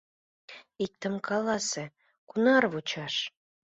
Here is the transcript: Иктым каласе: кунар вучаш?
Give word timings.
Иктым 0.85 1.15
каласе: 1.27 1.85
кунар 2.29 2.63
вучаш? 2.71 3.15